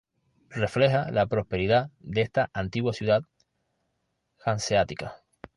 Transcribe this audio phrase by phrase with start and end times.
[0.49, 3.21] Refleja la prosperidad de esta antigua ciudad
[4.43, 5.17] hanseática.